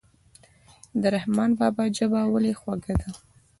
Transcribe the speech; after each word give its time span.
د 1.01 1.03
رحمان 1.15 1.51
بابا 1.59 1.83
ژبه 1.97 2.21
ولې 2.33 2.53
خوږه 2.59 2.93
ده. 3.01 3.09